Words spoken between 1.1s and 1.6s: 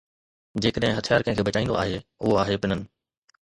ڪنھن کي